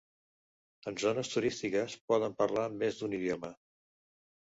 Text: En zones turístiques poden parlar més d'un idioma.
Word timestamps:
En 0.91 0.97
zones 1.03 1.29
turístiques 1.35 1.99
poden 2.09 2.37
parlar 2.43 2.67
més 2.83 3.01
d'un 3.03 3.19
idioma. 3.23 3.57